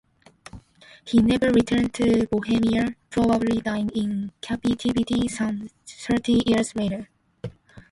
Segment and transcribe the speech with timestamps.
[1.05, 7.07] He never returned to Bohemia, probably dying in captivity some thirty years later.